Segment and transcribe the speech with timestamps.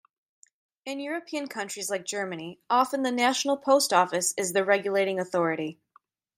[0.83, 5.79] In European countries like Germany often the national Post Office is the regulating authority.